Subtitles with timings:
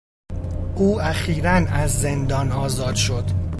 [0.75, 3.25] او اخیرا از زندان آزاد شد.